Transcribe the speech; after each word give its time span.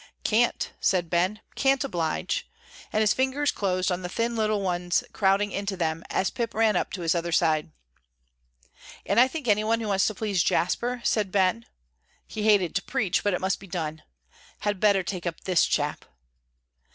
"Can't," 0.23 0.73
said 0.79 1.11
Ben, 1.11 1.41
"can't 1.53 1.83
oblige," 1.83 2.49
and 2.91 3.01
his 3.01 3.13
fingers 3.13 3.51
closed 3.51 3.91
on 3.91 4.01
the 4.01 4.09
thin 4.09 4.35
little 4.35 4.63
ones 4.63 5.03
crowding 5.13 5.51
into 5.51 5.77
them, 5.77 6.03
as 6.09 6.31
Pip 6.31 6.55
ran 6.55 6.75
up 6.75 6.91
to 6.93 7.01
his 7.01 7.13
other 7.13 7.31
side. 7.31 7.69
"And 9.05 9.19
I 9.19 9.27
think 9.27 9.47
any 9.47 9.63
one 9.63 9.79
who 9.79 9.89
wants 9.89 10.07
to 10.07 10.15
please 10.15 10.41
Jasper," 10.41 11.01
said 11.05 11.31
Ben, 11.31 11.67
he 12.25 12.41
hated 12.41 12.73
to 12.73 12.81
preach, 12.81 13.23
but 13.23 13.35
it 13.35 13.41
must 13.41 13.59
be 13.59 13.67
done, 13.67 14.01
"had 14.61 14.79
better 14.79 15.03
take 15.03 15.27
up 15.27 15.41
this 15.41 15.67
chap." 15.67 16.05